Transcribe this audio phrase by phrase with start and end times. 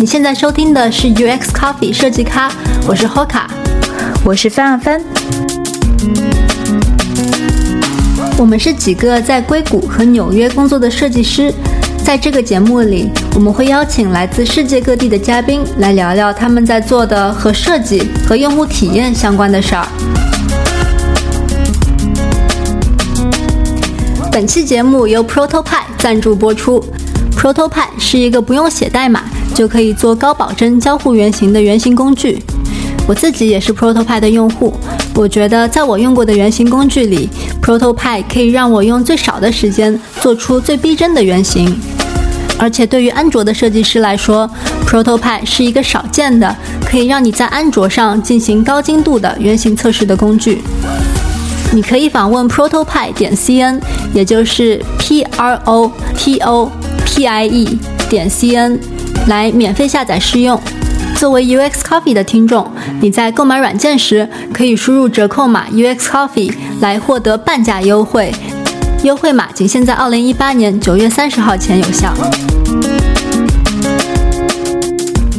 [0.00, 2.50] 你现在收听的是 UX Coffee 设计咖，
[2.88, 3.42] 我是 Hoka，
[4.24, 4.98] 我是范范。
[8.38, 11.52] 我们是几个在硅谷和纽约工作的设计师，
[12.02, 19.86] 在这个节目里，我们会邀请来自世界各地的嘉宾来聊聊他们在做的和设计和用户体验相关的事儿。
[24.32, 26.82] 本期节目由 Protopie 赞助播出。
[27.36, 32.42] Protopie 是一个不用写代码就可以做高保真交互原型的原型工具。
[33.06, 34.72] 我自己也是 Protopie 的用户，
[35.14, 37.28] 我觉得在我用过的原型工具里
[37.60, 41.76] ，Protopie 可以让我用最少的时间做出最逼真的原型。
[42.56, 44.48] 而且对于安卓的设计师来说
[44.86, 50.60] ，Protopie 是一个少见的可以让你在安卓上进行高精度的原型测试的工具。
[51.72, 53.80] 你可以访问 Protopie 点 cn，
[54.12, 56.70] 也就是 P R O T O
[57.06, 58.78] P I E 点 cn，
[59.26, 60.60] 来免费下载试用。
[61.16, 62.66] 作为 UX Coffee 的听众，
[63.00, 68.32] 你在购买软件时可以输入折扣码 UX Coffee 来获得半价优惠，
[69.02, 72.14] 优惠码仅限在2018年9月30号前有效。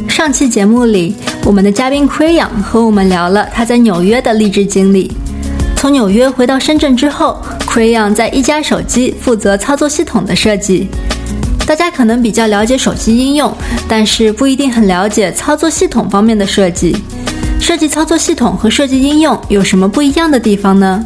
[0.08, 5.12] 上期节目里，我们的嘉宾 Crayon 和我们聊了他在纽约的励志经历。
[5.76, 10.88] 从纽约回到深圳之后，Crayon 在一加手机负责操作系统的设计。
[11.72, 13.50] 大家可能比较了解手机应用，
[13.88, 16.94] 但是不一定很了解操作系统方面的设计。
[17.62, 21.02] 设计操作系统和设计应用有什么不一样的地方呢？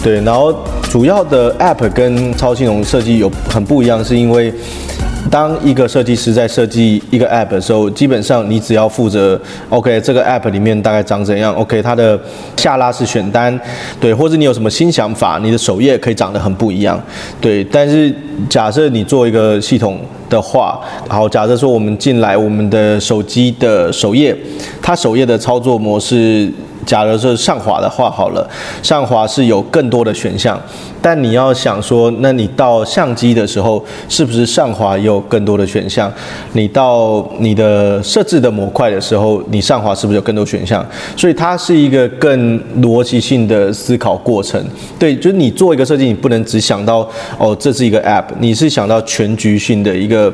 [0.00, 0.56] 对，然后
[0.88, 4.54] 主要的 App 跟操作系统设计有很不一样，是因为。
[5.34, 12.16] 当一个设计师在设计一个 app 的时候，基本上你只要负责，OK，这个 app 里面大概长怎样？OK，它的
[12.56, 13.60] 下拉式选单，
[14.00, 17.02] 对，或者你有什么新想法，你的首页可以长得很不一样，
[17.40, 17.64] 对。
[17.64, 18.14] 但是
[18.48, 19.98] 假设你做一个系统
[20.30, 24.32] 的话，好，假设说我们进来我们的手机的首页，
[24.80, 26.48] 它首页的操作模式。
[26.84, 28.48] 假如是上滑的话，好了，
[28.82, 30.60] 上滑是有更多的选项，
[31.02, 36.12] 但你要想说，那你到相机的时候，是不是上滑也有更多的选项？
[36.52, 40.84] 你到你的设置的模块的时候，你上滑是不是有更多选项？
[41.16, 44.62] 所以它是一个更逻辑性的思考过程。
[44.98, 47.08] 对，就是你做一个设计，你不能只想到
[47.38, 50.32] 哦，这是一个 app，你是想到全局性的一个。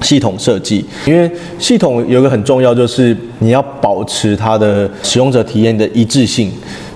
[0.00, 6.50] 系统设计，因为系统有个很重要，就是你要保持它的使用者体验的一致性。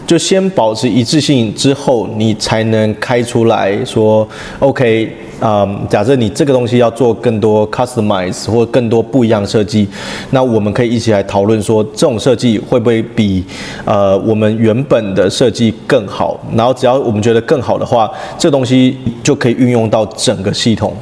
[0.05, 5.09] 就先保持一致性之后，你才能开出来说，OK，
[5.39, 9.89] 啊，假设你这个东西要做更多 customize 或更多不一样设计，
[10.31, 13.43] 那我们可以一起来讨论说，这种设计会不会比
[13.85, 16.39] 呃我们原本的设计更好？
[16.55, 20.93] 然后只要我们觉得更好的话，这东西就可以运用到整个系统。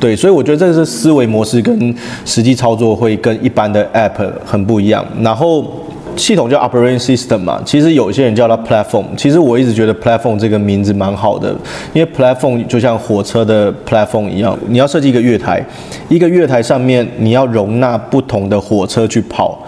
[0.00, 1.94] 对，所以我觉得这是思维模式跟
[2.24, 5.04] 实际操作会跟一般的 App 很不一样。
[5.20, 5.64] 然后
[6.16, 9.04] 系统叫 Operating System 嘛，其实有些人叫它 Platform。
[9.16, 11.54] 其实我一直觉得 Platform 这个名字蛮好的，
[11.92, 15.64] 因为 Platform 就像火车的 Platform 一样，你要设计一个月台，
[16.08, 19.60] 一个月台上面你要容纳不同的火车去跑。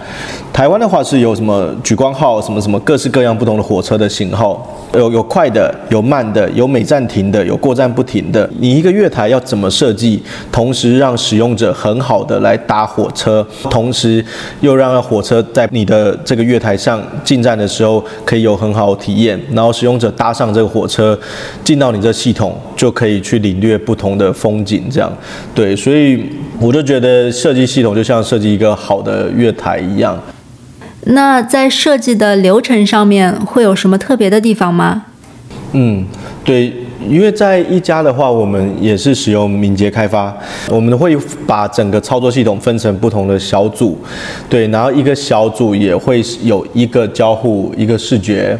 [0.61, 4.79] 台湾的话是有什么莒光号，什么什么各式各样不同的火车的型号。
[4.93, 8.47] 有有快的，有慢的，有每站停的，有过站不停的。
[8.59, 10.23] 你一个月台要怎么设计，
[10.53, 14.23] 同时让使用者很好的来搭火车，同时
[14.61, 21.19] 又让火车在你的这个月台上进站的时候可以有很好的体验，然后使用者搭上这个火车
[21.65, 25.11] 进到你这系统就可以去领略不同的风景，这样
[25.55, 26.23] 对，所以
[26.61, 30.15] 我就觉得设计系统就像设计一个好的月台一样。
[31.05, 35.05] 那在设计的流程上面会有什么特别的地方吗？
[35.73, 36.05] 嗯，
[36.45, 36.73] 对，
[37.09, 40.37] 因为在一家的话，我们也是使用敏捷开发，
[40.69, 41.17] 我们会
[41.47, 43.97] 把整个操作系统分成不同的小组，
[44.49, 48.59] 对，然后一个小组也会有一个交互，一个视觉。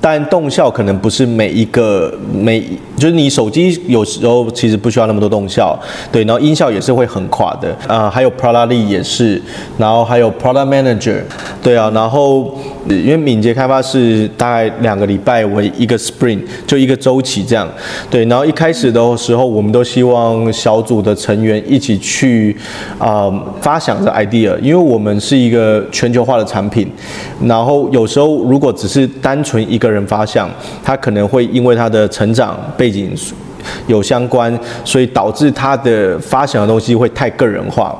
[0.00, 2.62] 但动效可能不是每一个每
[2.96, 5.78] 就是你手机有时候其实不需要那么多动效，
[6.10, 7.74] 对，然后音效也是会很垮的。
[7.86, 9.40] 啊，还有 Product Lead 也是，
[9.76, 11.20] 然后还有 Product Manager，
[11.62, 12.56] 对啊，然后
[12.88, 17.68] 因为敏捷开发是大概两个礼拜为一个 Spring，就一个周期这样，
[18.10, 22.56] 对，然后一开始的时候我们都希望小组的成员一起去
[22.98, 23.30] 啊
[23.60, 26.90] 发想这 idea，因为我们是一个全球化的产品，
[27.42, 30.48] 然后有时候如果只是单纯一个人发想，
[30.82, 33.12] 他可能会因为他的成长背景
[33.86, 37.98] 有相关，所以导致他的发想的东西会太个人化。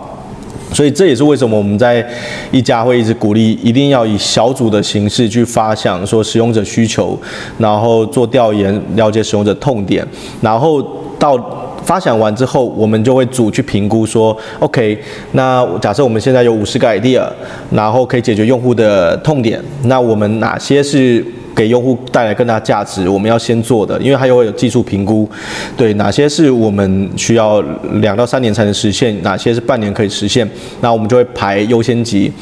[0.73, 2.05] 所以这也是为什么我们在
[2.51, 7.19] 一家会一直鼓励，一定要以小组的形式去发想，说使用者需求，
[7.59, 10.07] 然后做调研，了解使用者痛点，
[10.41, 10.85] 然后。
[11.17, 11.39] 到
[11.85, 14.99] 发想完之后，我们就会组去评估说，OK，
[15.33, 17.25] 那假设我们现在有五十个 idea，
[17.71, 21.25] 然后可以解决用户的痛点，那我们哪些是？
[21.55, 25.29] 给用户带来更大价值，我们要先做的，因为它又会有技术评估，
[25.77, 27.61] 对哪些是我们需要
[28.01, 30.49] 两到三年才能实现，哪些是半年可以实现，
[30.81, 32.33] 那我们就会排优先级。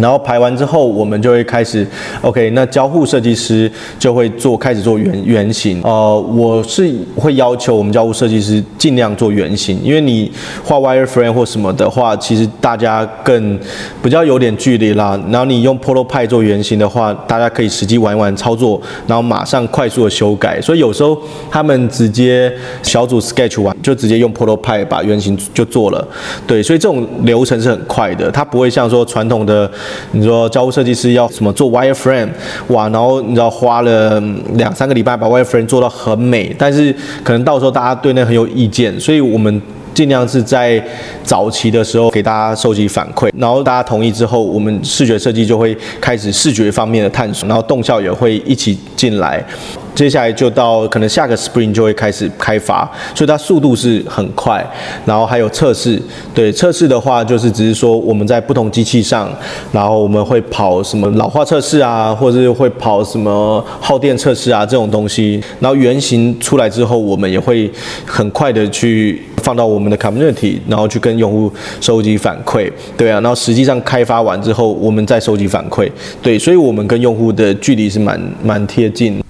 [0.00, 1.86] 然后排完之后，我们就会开始
[2.22, 5.80] ，OK，那交互设计师就会做开始做原原型。
[5.82, 10.30] 呃，我是会要求我们交互设计师尽量做原型，因为你
[10.64, 13.58] 画 wireframe 或什么的话，其实大家更
[14.02, 15.18] 比较有点距离啦。
[15.30, 20.60] 然后你用 prototype 做原型的话，大家可以实际玩一玩操作，然后马上快速的修改。
[20.60, 21.16] 所以有时候
[21.50, 22.52] 他们直接
[22.82, 26.06] 小组 sketch 完就直接用 prototype 把原型就做了。
[26.46, 29.70] 对，所以这种流程是很快的，它不会像说传统的。
[30.12, 32.28] 你说交互设计师要什么做 wireframe，
[32.68, 34.20] 哇，然后你知道花了
[34.54, 39.60] 两三个礼拜把 wireframe 做到很美，但是可能到时候大家对那很有意见，所以我们
[39.92, 40.82] 尽量是在
[41.22, 49.44] 早期的时候给大家收集反馈，然后大家同意之后，我们视觉设计就会开始视觉方面的探索，然后动效也会一起进来。
[49.94, 54.64] 接下来就到可能下个 spring 就会开始开发，所以它速度是很快。
[55.06, 56.00] 然后还有测试，
[56.34, 59.32] 对测试的话就是只是说我们在不同机器上，
[59.72, 65.42] 然后我们会跑什么老化测试啊，或者是会跑什么耗电测试啊这种东西。
[65.60, 67.70] 然后原型出来之后，我们也会
[68.04, 71.50] 很快的去放到我们的 community，然后去跟用户
[71.80, 72.70] 收集反馈。
[72.96, 75.90] 对啊，然后实际上开发完之后，我们再收集反馈。
[76.20, 79.23] 对，所以我们跟用户的距离是蛮蛮贴近。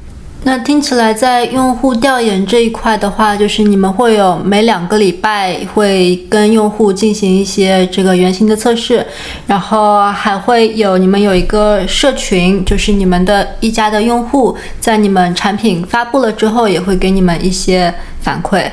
[0.46, 9.06] 那听起来，在用户调研这一块的话，就是你们会有每两个礼拜会跟用户进行一些这个原型的测试，
[9.46, 18.64] 然后还会有你们有一个社群，就是你们的一家的用户在你们产品发布了之后，也会给你们一些反馈。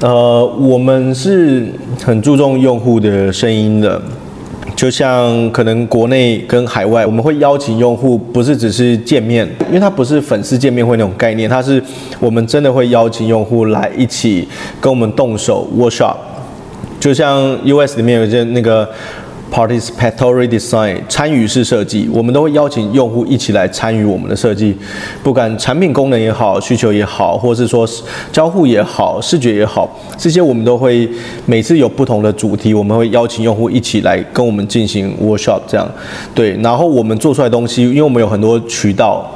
[0.00, 4.00] 呃，我们是很注重用户的声音的。
[4.78, 11.82] 就像可能国内跟海外，我们会邀请用户，不是只是见面，因为它不是粉丝见面会那种概念，它是
[12.20, 14.46] 我们真的会邀请用户来一起
[14.80, 16.14] 跟我们动手 workshop，
[17.00, 18.88] 就像 US 里面有一件那个。
[19.50, 24.76] Participatory design 参与式设计，我们都会邀请用户一起来参与我们的设计，
[25.22, 27.88] 不管产品功能也好，需求也好，或是说
[28.30, 31.08] 交互也好，视觉也好，这些我们都会
[31.46, 35.90] 每次有不同的主题，我们会邀请用户一起来跟我们进行 workshop，这样
[36.34, 36.56] 对。
[36.62, 39.28] 然后我们做出来东西，因为我们有很多渠道。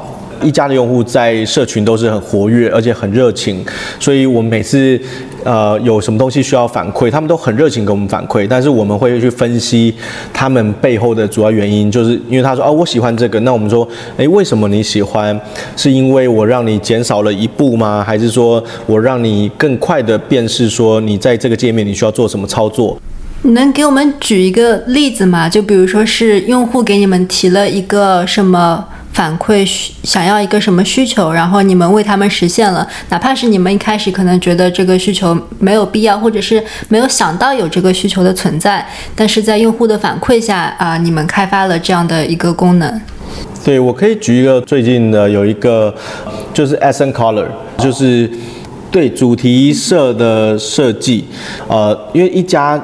[0.43, 3.65] 一家的用户在社群都是很活跃，而且很热情，
[4.01, 5.01] 所以我们每次
[5.45, 8.47] 呃有什么东西需要反馈，他们都很热情给我们反馈。
[8.49, 9.95] 但是我们会去分析
[10.33, 13.87] 他们背后的主要原因，就是因为他说哦我喜欢这个，那我们说
[14.17, 15.39] 诶为什么你喜欢？
[15.77, 18.05] 是因为我让你减少了一步吗？
[18.07, 22.99] 还是说我让你更快的辨识说你在这个界面你需要做什么操作？
[23.43, 25.49] 你能给我们举一个例子吗？
[25.49, 28.85] 就比如说是用户给你们提了一个什么？
[29.13, 43.01] 反馈需想要一个什么需求，然后你们为他们实现了，哪怕是你们一开始可能觉得这个需求没有必要，或者是没有想到有这个需求的存在，但是在用户的反馈下啊，你们开发了这样的一个功能。
[43.65, 45.95] 对，我可以举一个最近的有一个
[46.55, 47.47] 就是 S N Color，
[47.79, 48.31] 就是
[48.91, 51.27] 对主题色的设计，
[51.69, 52.81] 呃，因为一家。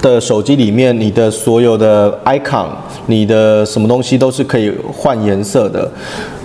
[0.00, 2.68] 的手机里面，你的所有的 icon，
[3.08, 5.90] 你的什么东西都是可以换颜色的。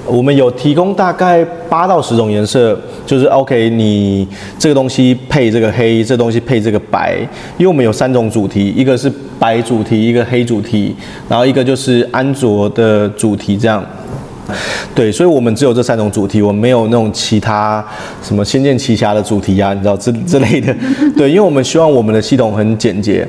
[0.06, 4.28] 我们有提供大概八到十种颜色，就是 OK，你
[4.60, 7.18] 这个东西配这个黑，这东西配这个白。
[7.58, 10.94] 因为我们有三种主题，一个是白主题，一个黑主题，
[11.30, 13.82] 然后一个就是安卓的主题这样。
[14.94, 17.84] 对，所以我们只有这三种主题，我们没有那种其他
[18.22, 20.76] 什么《仙剑奇侠》的主题啊，你知道之之类的。
[21.16, 23.28] 对，因为我们希望我们的系统很简洁，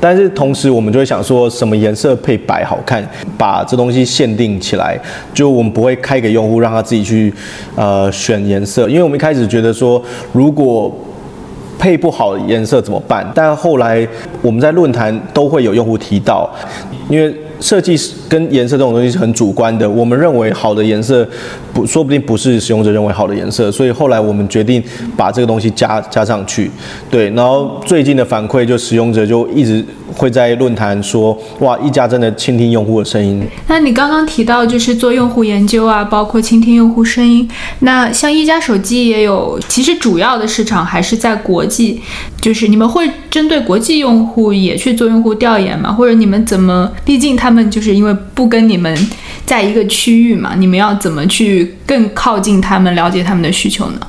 [0.00, 3.08] 但是同时我们就会想说什么颜色配白好看，
[3.38, 4.98] 把这东西限定起来，
[5.32, 7.32] 就我们不会开给用户让他自己去
[7.76, 10.92] 呃选颜色，因为我们一开始觉得说如果
[11.78, 13.24] 配不好颜色怎么办？
[13.34, 14.06] 但后来
[14.42, 16.50] 我们在论坛都会有用户提到，
[17.08, 17.34] 因为。
[17.60, 17.98] 设计
[18.28, 21.26] 跟颜色这种东西是很主观的，我们认为好的颜色，
[21.72, 24.82] 不说不定不是使用者认为好的颜色，所以后来我们决定
[25.16, 26.70] 把这个东西加加上去，
[27.10, 29.84] 对，然后最近的反馈就使用者就一直
[30.16, 33.46] 会在论坛说，哇，一加真的倾听用户的声音。
[33.68, 37.48] 那你刚刚提到就是做用户研究啊，包括倾听用户声音，
[37.80, 42.00] 那像一加手机也有，其实主要的市场还是在国际，
[42.40, 45.92] 就是你们会针对国际用户也去做用户调研吗？
[45.92, 47.36] 或者你们怎么，毕竟。
[47.36, 48.96] 他们就是因为不跟你们
[49.44, 54.00] 在一个区域嘛，你们要怎么去更靠近他们，了解他们的需求呢？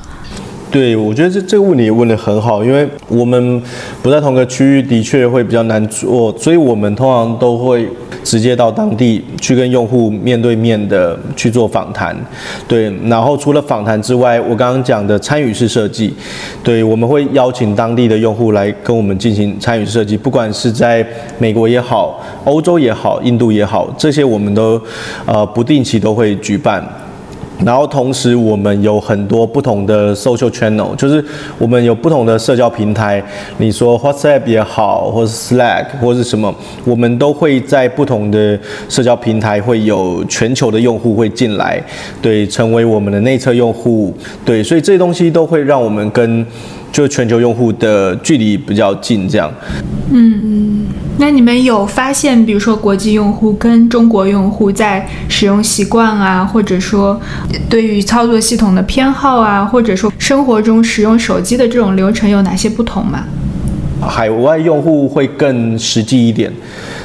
[0.70, 3.62] 对，我觉得这这个问题也问得很好，因为我们
[4.02, 7.88] 不在同个区域，的确会比较难做，所以我们通常都会
[8.22, 12.14] 直接到当地去跟用户面对面的去做访谈。
[12.68, 16.12] 对，然后除了访谈之外，我刚刚讲的参与式设计，
[16.62, 21.04] 对，我们会邀请当地的用户来跟我们进行参与设计，不管是在
[21.38, 24.78] 美国也好、欧洲也好、印度也好，这些我们都
[25.24, 26.86] 呃不定期都会举办。
[27.64, 31.22] 然后同时，我们有很多不同的 social channel，就是
[31.58, 33.22] 我们有不同的社交平台。
[33.58, 41.82] 你说 WhatsApp 也好，或是 Slack 或是什么，我们都会在不同的社交平台会有全球的用户会进来，
[42.22, 46.46] 对，成为我们的内测用户，对，所以这些东西都会让我们跟
[46.92, 49.52] 就全球用户的距离比较近，这样。
[50.10, 50.86] 嗯，
[51.18, 57.20] 那你们有发现，比如说国际用户跟中国用户在使用习惯啊，或者说
[57.68, 63.24] 对于操作系统的偏好啊，或者说生活中使用手机的这种流程有哪些不同吗？
[64.00, 66.52] 海外用户会更实际一点，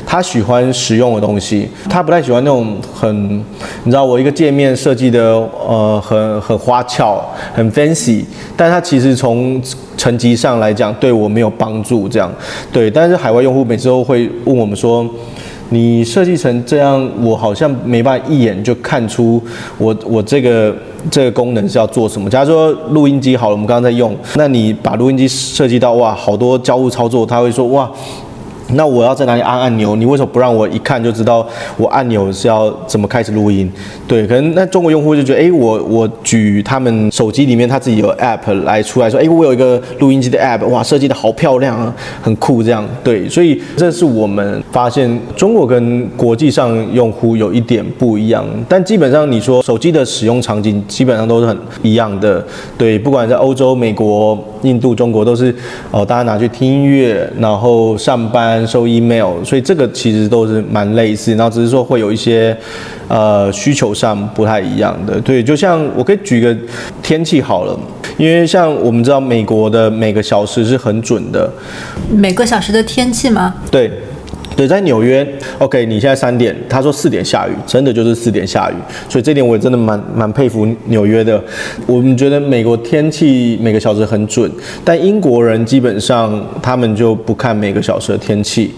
[0.05, 3.37] 他喜欢实用的东西，他不太喜欢那种很，
[3.83, 5.35] 你知道我一个界面设计的
[5.67, 8.23] 呃很很花俏、很 fancy，
[8.55, 9.61] 但他其实从
[9.97, 12.31] 层级上来讲对我没有帮助，这样
[12.71, 12.89] 对。
[12.91, 15.07] 但是海外用户每次都会问我们说。
[15.69, 19.41] 你设计成这样，我好像没办法一眼就看出
[19.79, 20.75] 我我这个
[21.09, 22.29] 这个功能是要做什么。
[22.29, 27.89] 假如说录音机好了，我们刚刚在用，那你把录音机设计到哇，好多交互操作，他会说哇。
[28.75, 29.95] 那我要在哪里按按钮？
[29.95, 33.71] 你为什么不让我一看就知道我按钮是要怎么开始录音？
[34.07, 42.87] 对，可能那中国用户就觉得，哎，我我举他们手机里面他自己有 app 来出来说，哎，我有一个录音机的 app，哇，设计的好漂亮啊，很酷这样。
[43.03, 52.43] 对，所以这是我们发现中国跟国际上用户有一点不一样，但基本上你说手机的使用场景基本上都是很一样的。
[52.77, 55.53] 对，不管在欧洲、美国、印度、中国，都是
[55.91, 58.63] 哦，大家拿去听音乐，然后上班。
[58.65, 62.57] 收 email，所以这个其实都是蛮类似，然后只是说会有一些
[63.07, 65.19] 呃需求上不太一样的。
[65.19, 66.55] 对，就像我可以举个
[67.01, 67.77] 天气好了，
[68.17, 71.51] 因为像我们知道美国的每个小时是很准的，
[72.09, 73.53] 每个小时的天气吗？
[73.69, 73.91] 对。
[74.55, 78.75] 对，在纽约，OK，你现在三点，他说四点下雨，真的就是四点下雨，
[79.09, 81.43] 所以这点我也真的蛮蛮佩服纽约的。
[81.87, 84.49] 我们觉得美国天气每个小时很准，
[84.85, 88.71] 但英国人基本上他们就不看每个小时的天气，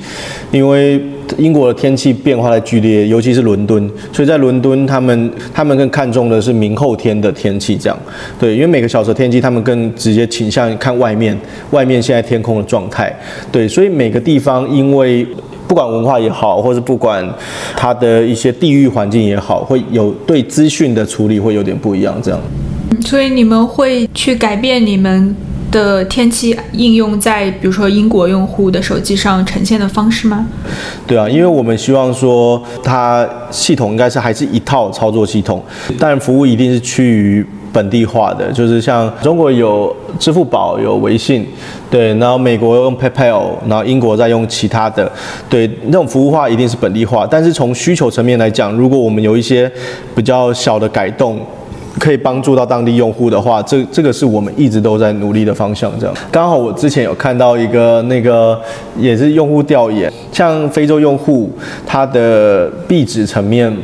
[0.52, 1.02] 因为
[1.38, 8.00] 英国的天气变化的剧烈，尤其是伦敦，所以在伦敦他们他们更看重的是明后天的天气，这样
[8.40, 11.38] 对，因为每个小时天气他们更直接倾向看外面，
[11.72, 13.14] 外面现在天空的状态，
[13.52, 15.28] 对，所以每个地方因为。
[15.68, 17.28] 不管文化也好，或是不管
[17.76, 22.40] 它的一些地域环境也好，会有对资讯的处理会有点不一样，这样。
[23.06, 25.36] 所以你们会去改变你们
[25.72, 30.48] 的天气应用在比如说英国用户的手机上呈现的方式吗？
[31.06, 35.64] 对啊，因为我们希望说它系统应该是还是一套操作系统，
[36.00, 37.46] 但服务一定是趋于。
[37.76, 41.46] 本地化的，就是像中国有支付宝、有微信，
[41.92, 45.12] 对，然后美国用 PayPal，然后英国在用其他的，
[45.50, 47.28] 对，那种服务化一定是本地化。
[47.30, 49.70] 但是从需求层面来讲，如果我们有一些
[50.16, 51.38] 比较小的改动，
[52.00, 55.92] 可以帮助到当地用户的话，这这个是我们一直都在努力的方向。
[56.00, 58.58] 这样，刚好我之前有看到一个那个
[58.98, 61.52] 也是用户调研，像非洲用户
[61.86, 63.76] 他的壁纸层面。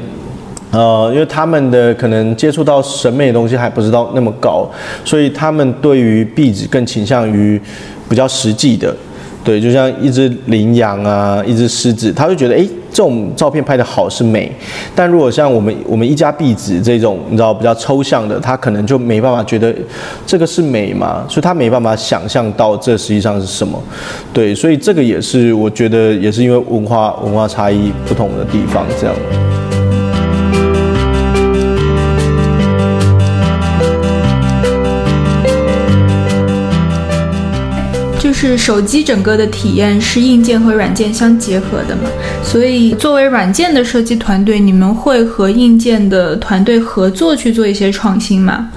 [0.71, 4.65] 呃，因为他们的可能接触到审美的东西还不知道那么高，
[5.03, 7.59] 所以他们对于壁纸更倾向于
[8.09, 8.95] 比较实际的，
[9.43, 14.49] 对，就像一只羚羊啊，一只狮子，他就觉得哎，这种照片拍的好是美，
[14.95, 19.75] 但如果像我们我们一家壁纸这种，你知道比较抽象的，他可能就没办法觉得
[20.25, 23.77] 这个是美嘛，所以他没办法想象到这实际上是什么，
[24.31, 29.50] 对，所以这个也是我觉得也是因为文化文化差异不同的地方这样。
[38.47, 42.09] 是手机整个的体验是硬件和软件相结合的嘛？
[42.43, 48.69] 所以作为软件的设计团队，你们会和硬件的团队合作去做一些创新吗？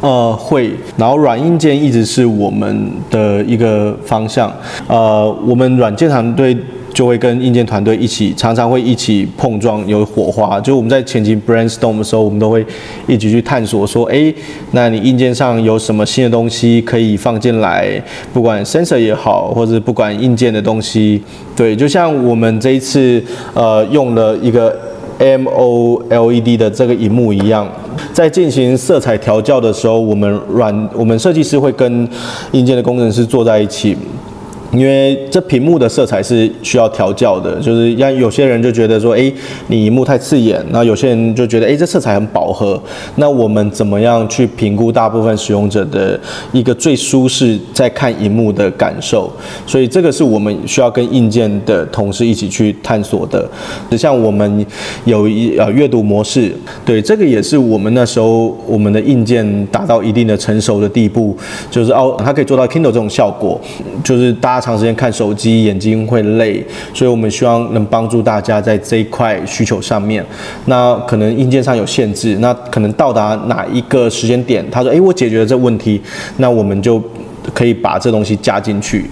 [0.00, 0.74] 呃，会。
[0.96, 4.50] 然后软硬件一直是我们的一个方向。
[4.86, 6.56] 呃，我们软件团队。
[6.92, 10.60] 就会跟硬件团队一起，常常会一起碰撞，有火花。
[10.60, 12.64] 就我们在前期 brainstorm 的时候，我们都会
[13.06, 14.32] 一起去探索，说，哎，
[14.72, 18.02] 那你硬件上有什么新的东西可以放进来？
[18.32, 21.22] 不管 sensor 也好，或者不管硬件的东西，
[21.56, 23.22] 对，就像我们这一次，
[23.54, 24.76] 呃，用了一个。
[25.18, 27.70] M O L E D 的这个荧幕一样，
[28.12, 32.08] 在进行色彩调教的时候，我们软我们设计师会跟
[32.50, 33.96] 硬件的工程师坐在一起。
[34.72, 39.30] 因为这屏幕的色彩是需要调教的，就是让有些人就觉得说，哎，
[39.66, 42.82] 你荧幕太刺眼，那有些人就觉得，哎，这色彩很饱和。
[43.16, 46.18] 那我们怎么样去评估大部分使用者的
[46.52, 49.30] 一个最舒适在看荧幕的感受？
[49.66, 53.46] 所以这个是我们需要跟硬件的同事一起去探索的。
[53.98, 54.66] 像我们
[55.04, 56.50] 有一呃阅读模式，
[56.82, 61.36] 对，这个也是我们那时候我们的硬件达到一定的成熟的地步，
[61.70, 63.60] 就是哦，它可以做到 Kindle 这种效果，
[64.02, 64.61] 就是大家。
[64.62, 66.64] 长时间看手机，眼睛会累，
[66.94, 70.24] 所以我们希望能帮助大家在这一块需求上面。
[70.66, 76.00] 那可能硬件上有限制，那可能到达哪一个时间点，他说：“诶，我解决了这问题，
[76.36, 77.02] 那我们就
[77.52, 79.10] 可以把这东西加进去。”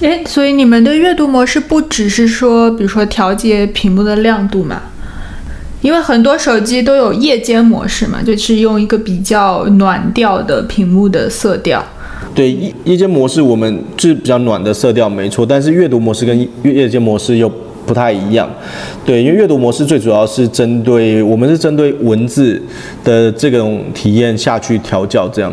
[0.00, 4.82] 诶，所以你们的阅读模式不只是说，比如说调节屏幕的亮度嘛？
[5.82, 11.82] 因为很多手机都有夜间模式嘛，就是用一个比较暖调的屏幕的色调。
[12.34, 15.44] 对夜夜间模式，我们是比较暖的色调，没错。
[15.44, 17.50] 但是阅读模式跟夜夜间模式又
[17.86, 18.48] 不太一样。
[19.04, 22.60] 对，因为阅读模式最主要是针对我们是针对文字
[23.02, 25.52] 的这种体验下去调教，这样。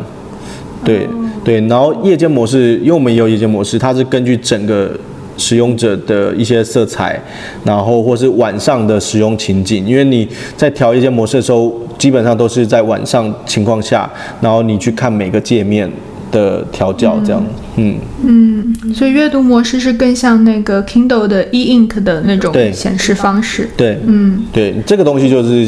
[0.86, 1.08] 对
[1.44, 4.92] 对，然后夜间模式，因为我们也有夜间模式，它是根据整个
[5.38, 7.20] 使用者的一些色彩，
[7.64, 9.86] 然后或是晚上的使用情景。
[9.86, 14.10] 因为你在调夜间模式的时候，基本上都是在晚上情况下，
[14.40, 15.90] 然后你去看每个界面。
[16.32, 17.44] 的调教这样，
[17.76, 17.98] 嗯。
[18.26, 25.68] 嗯，所以阅读模式是更像那个 Kindle 的 e ink 的那种显示方式，对，嗯，对，这个东西就是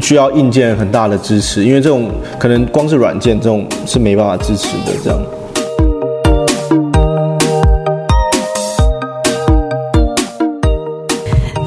[0.00, 5.18] 需要硬件很大的支持，因为这种可能光是软件这种是没办法支持的这样。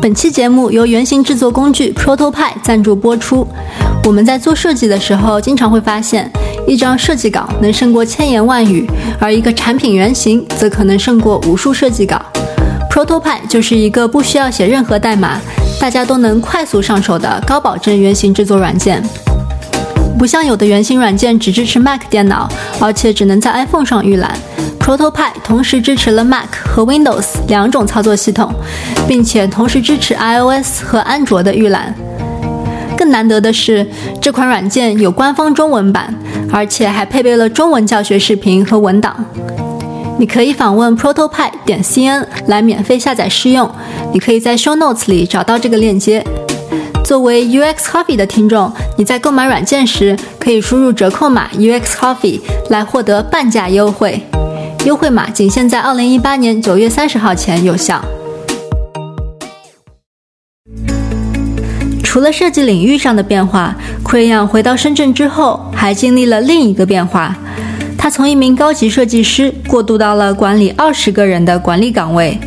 [0.01, 3.47] 本期节目由原型制作工具 ProtoPie 赞助播出。
[4.03, 6.27] 我们在做设计的时候，经常会发现，
[6.71, 12.17] 一张设计稿能胜过千言万语，而一个产品原型则可能胜过无数设计稿。
[12.89, 15.37] ProtoPie 就是一个不需要写任何代码，
[15.81, 19.03] 大家都能快速上手的高保证原型制作软件。
[20.17, 24.31] 不像有的原型软件只支持 Mac 电脑，而且只能在 iPhone 上预览。
[24.79, 28.49] ProtoPie 同时支持了 Mac 和 Windows 两种操作系统，
[29.09, 31.93] 并且同时支持 iOS 和安卓的预览。
[32.97, 33.85] 更难得的是，
[34.21, 36.13] 这款软件有官方中文版，
[36.51, 39.15] 而且还配备了中文教学视频和文档。
[40.19, 43.69] 你可以访问 protopie 点 cn 来免费下载试用。
[44.13, 46.23] 你可以在 show notes 里找到这个链接。
[47.03, 54.21] 作为 UX Coffee 的听众，你在购买软件时可以输入折扣码 UX Coffee 来获得半价优惠。
[54.85, 58.01] 优惠码仅限在2018年9月30号前有效。
[62.11, 67.33] 除了设计领域上的变化，Crayon 回到深圳之后，还经历了另一个变化。
[67.97, 72.37] 他从一名高级设计师过渡到了管理二十个人的管理岗位。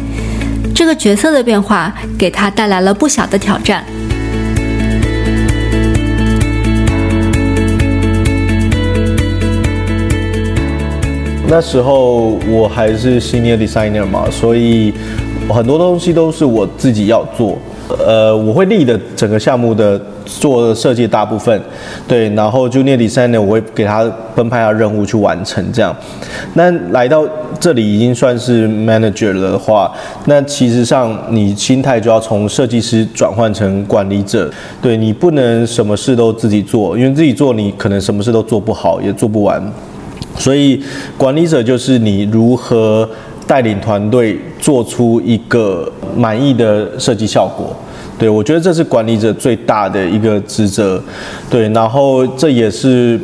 [0.74, 3.82] 这个角色的变化给他带来了不小的挑战。
[11.48, 14.92] 那时候我还是 Senior Designer 嘛，所以
[15.48, 17.58] 很多东西都是我自己要做。
[17.86, 21.60] 呃，我会立的整个项目的做设计大部分，
[22.08, 25.94] 对，然后就念第三年，我会给他分派下任务去完成这样。
[26.54, 27.22] 那来到
[27.60, 29.92] 这里已经算是 manager 了的话，
[30.24, 39.62] 那其实上你心态就要从设计师转换成管理者，对你不能什么事都自己做，因为自己做你可能什么事都做不好，也做不完。
[40.38, 40.82] 所以
[41.18, 43.06] 管理者就是你如何。
[43.46, 47.74] 带领团队做出一个满意的设计效果，
[48.18, 51.02] 对我觉得这是管理者最大的一个职责，
[51.50, 53.20] 对，然后这也是。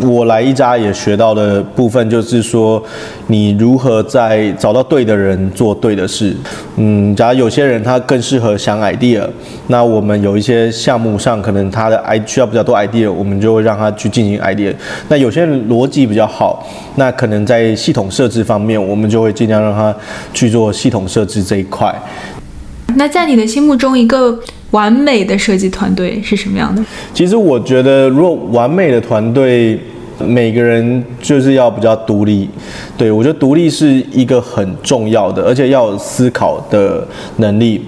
[0.00, 2.82] 我来一家也学到的部分，就是说，
[3.28, 6.34] 你如何在找到对的人做对的事。
[6.76, 9.24] 嗯，假如有些人他更适合想 idea，
[9.68, 14.74] 那我们有一些项目上可能他的 i 需要比较多 idea，我们就会让他去进行 idea。
[15.08, 19.94] 那有些人逻辑比较好，那可能在系统设置方面，我们就会尽量让他
[20.32, 21.94] 去做系统设置这一块。
[22.96, 24.38] 那在你的心目中，一个
[24.70, 26.82] 完美的设计团队是什么样的？
[27.12, 29.78] 其实我觉得，如果完美的团队，
[30.18, 32.48] 每个人就是要比较独立。
[32.96, 37.06] 对我觉得独立是一个很重要的，而且要有思考的
[37.38, 37.84] 能力。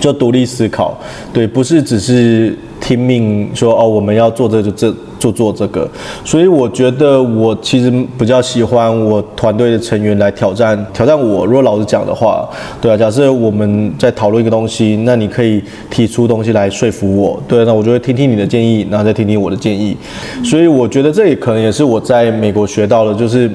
[0.00, 0.98] 就独立思考，
[1.32, 5.88] 对，不是只是听命说哦，我们要做这就这就做这个。
[6.24, 11.46] 所以我觉得我其实比较喜欢我团队的成员来挑战挑战我。
[11.46, 12.46] 如果老实讲的话，
[12.80, 19.96] 对啊，假设我们在讨论一个东西，那你可以提出东西来说服我，对，那我就会听听你的建议，然后再听听我的建议。
[20.42, 23.50] 所以我觉得这也可能也是我在美国学到的，就是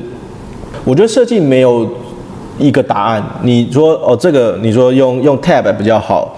[0.84, 1.88] 我觉得设计没有。
[2.60, 6.36] 一个答案，你说哦，这个你说用用 tab 比较好，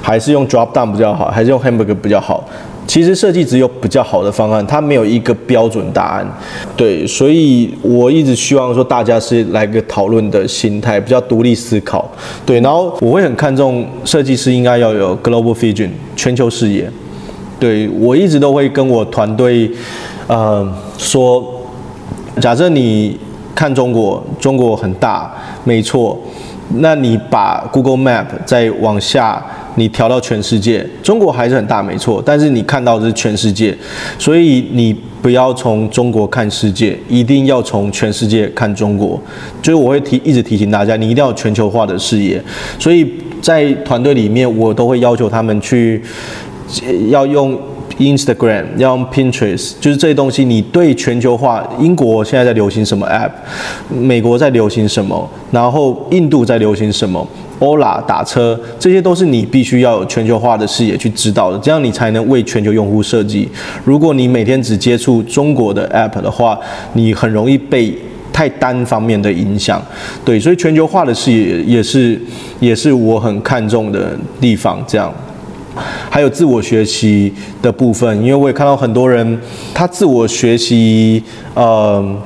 [0.00, 2.42] 还是用 drop down 比较好，还是用 hamburger 比较好？
[2.86, 6.26] 其实设计只有比较好的方案，它没有一个标准答案。
[6.74, 12.10] 对，所以我一直希望说大家是来个讨论的心态，比较独立思考。
[12.46, 16.90] 对，然后我会很看重设计师应该要有 global vision 全球视野。
[17.60, 19.70] 对我一直都会跟我团队，
[20.26, 21.44] 呃，说，
[22.40, 23.18] 假设你。
[23.54, 25.32] 看中国，中国很大，
[25.64, 26.18] 没错。
[26.80, 29.42] 那你把 Google Map 再往下，
[29.76, 32.22] 你调到全世界，中国还是很大，没错。
[32.24, 33.74] 但是你看到的是全世界，
[34.18, 39.18] 所以你不要从中国看世界，一定要从全世界看中国。
[39.62, 42.42] 就是我会提，一直提醒大家，你一定要全球化的视野。
[42.78, 46.02] 所以在团队里面，我都会要求他们去
[47.08, 47.58] 要用。
[47.98, 50.44] Instagram 要用 Pinterest，就是这些东西。
[50.44, 53.30] 你对全球化，英国现在在流行什么 App，
[53.92, 57.26] 美国在流行什么，然后印度在流行什么
[57.60, 63.48] ，Ola 打车，这些都是你必须要有全球化的视野去知道的，这样你才能为全球用户设计。
[63.84, 66.58] 如果你每天只接触中国的 App 的话，
[66.92, 67.92] 你很容易被
[68.32, 69.82] 太单方面的影响。
[70.24, 72.20] 对，所以全球化的视野也是
[72.60, 74.82] 也是我很看重的地方。
[74.86, 75.12] 这样。
[76.10, 79.40] 还有自我学习的部分，因为我也看到很多人，
[79.74, 81.22] 他自我学习，
[81.54, 82.16] 呃。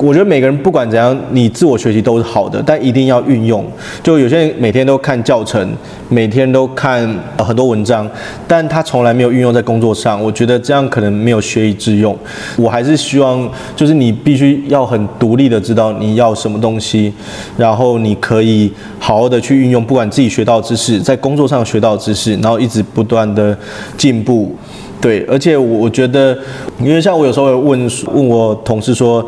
[0.00, 3.64] 我觉得每个人不管怎样，你自我学习都是好的，但一定要运用。
[4.00, 5.68] 就有些人每天都看教程，
[6.08, 7.02] 每天都看
[7.36, 8.08] 很多文章，
[8.46, 10.22] 但他从来没有运用在工作上。
[10.22, 12.16] 我觉得这样可能没有学以致用。
[12.56, 17.12] 我还是希望，就是你必须要很独立的知道你要什么东西，
[17.56, 23.56] 然后你可以好好的去运用，不管自己学到知识，在工作上学到知识，然后一直不断的
[23.96, 24.54] 进步。
[25.00, 26.36] 对，而且我觉得，
[26.80, 29.26] 因为像我有时候问问我同事说。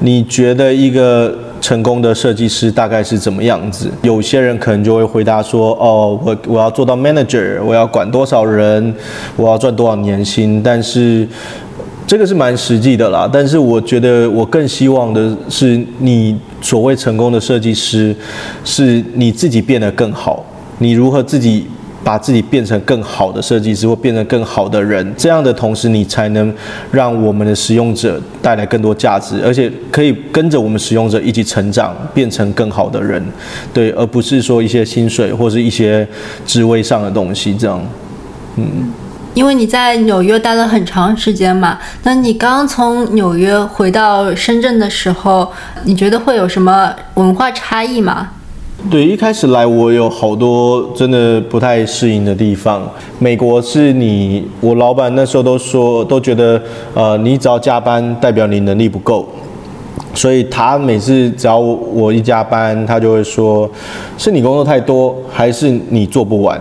[0.00, 3.90] 你觉得一个成功的设计师大概是怎么样子？
[4.02, 8.94] 有些人可能就会回答说：“哦，我我要做到 manager，我要管多少人，
[9.36, 11.26] 我要赚多少年薪。”但是
[12.06, 13.28] 这个是蛮实际的啦。
[13.32, 18.14] 但是我觉得我更希望的是，你所谓成功的设计师，
[18.64, 20.44] 是你自己变得更好。
[20.78, 21.66] 你如何自己？
[22.04, 26.54] 把自己变成更好的设计师，或变成更好的人，这样的同时，你才能
[26.92, 33.24] 让我们的使用者带来更多价值，而且可以跟着我们使用者一起成长，变成更好的人，
[33.72, 36.06] 对，而不是说一些薪水或是一些
[36.44, 37.82] 职位上的东西这样。
[38.56, 38.92] 嗯，
[39.32, 45.50] 因为你在纽约待了很长时间嘛，那你刚从纽约回到深圳的时候，
[45.84, 48.28] 你觉得会有什么文化差异吗？
[48.90, 52.82] 对，一开始来我有好多真的不太适应的地方。
[53.18, 56.60] 美国是你，我老板那时候都说，都觉得，
[56.92, 59.26] 呃，你只要加班，代表你能力不够。
[60.12, 63.68] 所以他每次只要我一加班，他就会说，
[64.18, 66.60] 是你工作太多，还是你做不完，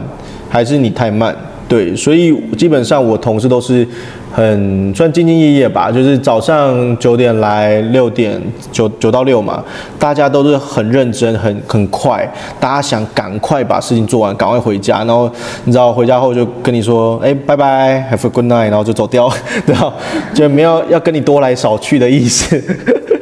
[0.50, 1.36] 还是你太慢？
[1.68, 3.86] 对，所以基本上我同事都是。
[4.34, 8.42] 很算兢兢业业吧，就是早上九点来，六点
[8.72, 9.64] 九九到六嘛，
[10.00, 12.28] 大家都是很认真，很很快，
[12.60, 15.30] 大家想赶快把事情做完，赶快回家，然后
[15.66, 19.32] 你知道回家后就跟你说，哎，拜拜，have a good night，然后就走掉，
[19.68, 19.94] 对吧？
[20.34, 22.60] 就没有要跟你多来少去的意思。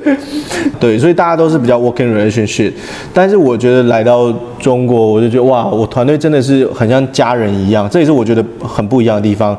[0.80, 2.72] 对，所以大家都是比较 working relationship，
[3.14, 9.56] 但是我觉得来到中国，我就觉得哇，我团队真的是很像家人一样，这也是我觉得很不一样的地方。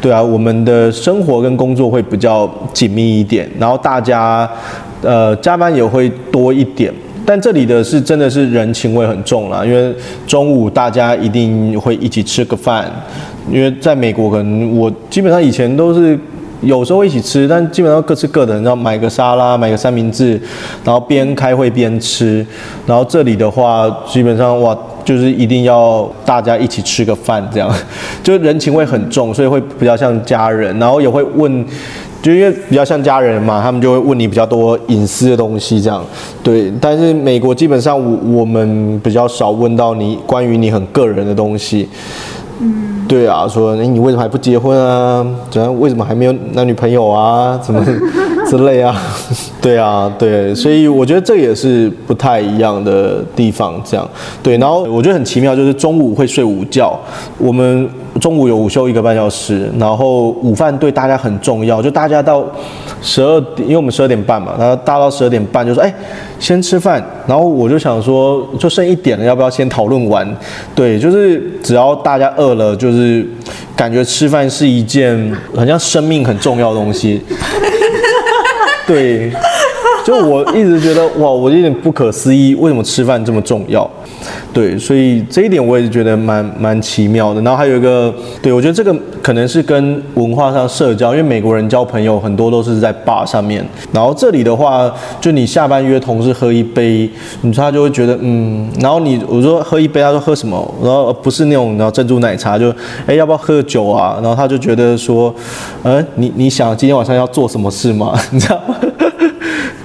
[0.00, 4.48] 对啊，我们的生活跟工作会比较紧密一点，然后大家
[5.02, 6.92] 呃加班也会多一点，
[7.24, 9.94] 但这里的是真的是人情味很重啦，因为
[10.26, 12.84] 中午大家一定会一起吃个饭，
[13.50, 16.18] 因为在美国可能我基本上以前都是。
[16.66, 18.54] 有时候一起吃，但基本上各吃各的。
[18.56, 20.40] 然后买个沙拉，买个三明治，
[20.84, 22.44] 然后边开会边吃。
[22.84, 27.72] 然后这里的话，基本上哇，就是一定要大家一起吃个饭，这样，
[28.22, 30.76] 就人情味很重，所以会比较像家人。
[30.80, 31.64] 然后也会问，
[32.20, 36.04] 就因为比较像家人嘛，他们就会问你比较多隐私的东西，这样。
[36.42, 41.88] 对，但是美国基本上我我们比较少问到你关于你很个人的东西。
[43.08, 45.24] 对啊，说你为什么还不结婚啊？
[45.50, 45.80] 怎样？
[45.80, 47.58] 为什么还没有男女朋友啊？
[47.62, 47.84] 怎么？
[48.48, 48.96] 之类啊，
[49.60, 54.08] 对啊，对，所以我觉得这也是不太一样的地方，这样
[54.40, 54.56] 对。
[54.58, 56.96] 然后我觉得很奇妙，就是中午会睡午觉，
[57.38, 57.88] 我们
[58.20, 62.44] 中午有午休一个半小时，然后午饭对大家很重要，就大家到
[63.02, 65.94] 十二点，因为我们十二点半嘛，然后大到十二点半就说，哎，
[66.38, 67.04] 先吃饭。
[67.26, 70.26] 然后我就想说，就剩一点了，要不要先讨论完？
[70.74, 73.26] 对，就是只要大家饿了，就是
[73.76, 77.20] 感觉吃饭是一件很像生命很重要的东西。
[78.86, 79.32] 对，
[80.04, 83.88] 就我一直觉得哇，我有点不可思议，为什么吃饭这么重要？
[84.52, 87.40] 对，所以这一点我也是觉得蛮蛮奇妙的。
[87.42, 93.64] 然后还有一个，对我觉得这个可能是跟文化上社交，因为美国人交朋友很多都是在 bar 上面。
[93.92, 97.08] 然后这里的话，就你下班约同事喝一杯，
[97.42, 100.56] 你他就会觉得嗯，然后你我说喝一杯，他说喝什么？
[100.82, 102.72] 然后不是那种然后珍珠奶茶，就
[103.06, 104.18] 哎要不要喝酒啊？
[104.22, 105.34] 然后他就觉得说，
[105.82, 108.18] 呃，你你想今天晚上要做什么事吗？
[108.32, 108.76] 你知道吗？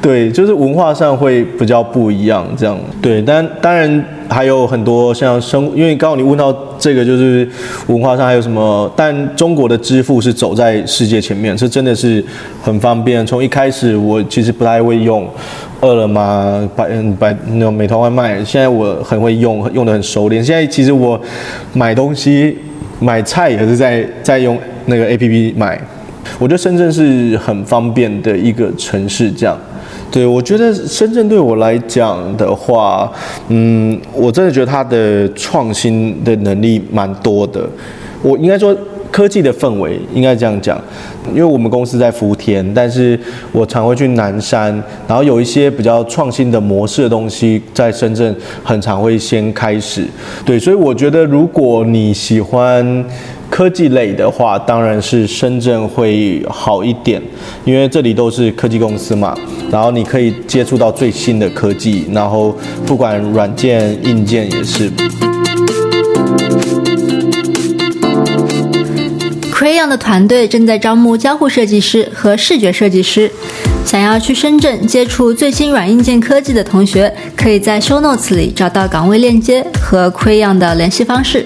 [0.02, 7.48] 对，就是文化上会比较不一样，这样对，但当然还有很多像生，因为刚刚你问到这个，就是
[7.86, 8.92] 文化上还有什么？
[8.96, 12.24] 但中国的支付是走在世界前面，是真的是
[12.64, 13.24] 很方便。
[13.28, 15.30] 从一开始我其实不太会用
[15.82, 20.44] 饿了么、百嗯百那种美团外卖，现在我很会用，用的很熟练。
[20.44, 21.20] 现在其实我
[21.74, 22.58] 买东西、
[23.00, 25.80] 买菜也是在在用那个 A P P 买。
[26.40, 29.56] 我觉得深圳是很方便的一个城市，这样。
[30.12, 33.10] 对，我觉得深圳对我来讲的话，
[33.48, 37.66] 嗯，我真的觉得它的创新的能力蛮多的。
[38.22, 38.76] 我应该说
[39.10, 40.78] 科技的氛围应该这样讲，
[41.30, 43.18] 因为我们公司在福田，但是
[43.54, 44.72] 我常会去南山，
[45.08, 50.06] 然后有一些比较创新的模式的东西在深圳很常会先开始。
[50.46, 53.06] 对，所以我觉得如果你喜欢。
[53.52, 57.22] 科技类的话，当然是深圳会好一点，
[57.66, 59.38] 因为这里都是科技公司嘛，
[59.70, 64.90] 然后你可以接触到最新的科技，然后不管软件、硬件也是。
[69.52, 73.30] Crayon 的团队正在招募交互设计师和视觉设计师，
[73.86, 81.46] 想要去深圳接触最新软硬件科技的同学，可以在 Show Notes 里找到岗位链接和 Crayon 的联系方式。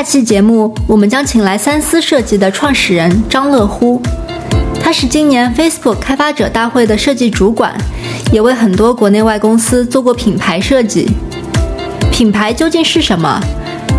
[0.00, 4.00] 下期节目，我们将请来三思设计的创始人张乐乎，
[4.82, 7.74] 他是今年 Facebook 开发者大会的设计主管，
[8.32, 11.06] 也为很多国内外公司做过品牌设计。
[12.10, 13.38] 品牌究竟是什么？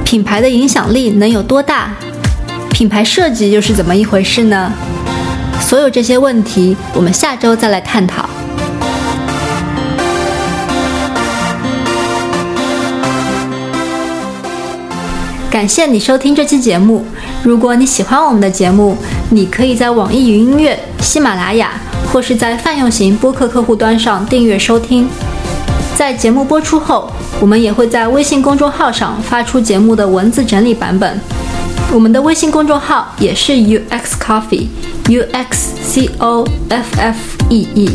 [0.03, 1.91] 品牌的影响力能有多大？
[2.71, 4.73] 品牌设计又是怎么一回事呢？
[5.61, 8.27] 所有这些问题，我们下周再来探讨。
[15.51, 17.05] 感谢你收听这期节目。
[17.43, 18.95] 如果你喜欢我们的节目，
[19.31, 21.73] 你可以在网易云音乐、喜马拉雅
[22.09, 25.09] 或是在泛用型播客客户端上订阅收听。
[25.93, 27.11] 在节目播出后，
[27.41, 31.19] 我们也会在微信公众号上发出节目的文字整理版本。
[31.91, 37.17] 我们的微信公众号也是 UX Coffee，U X C O F F
[37.49, 37.89] E E。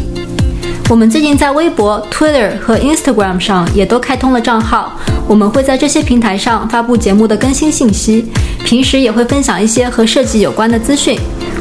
[0.90, 4.92] 我们最近在微博、Twitter 和 Instagram 上也都开通了账号，
[5.28, 8.24] 我们会在这些平台上发布节目的更新信息，
[8.64, 11.18] 平时也会分享一些和设计有关的资讯。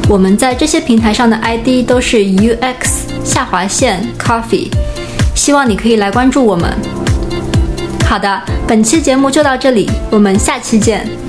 [0.08, 2.74] 我们在这些平台上的 ID 都是 UX
[3.24, 4.68] 下划线 Coffee，
[5.34, 6.72] 希望你可以来关注我们。
[8.08, 11.25] 好的，本期节目就到这里，我们下期见。